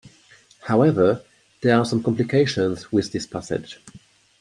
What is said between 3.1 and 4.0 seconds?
this passage.